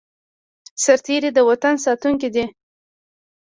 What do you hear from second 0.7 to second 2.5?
سرتیری د وطن ساتونکی دی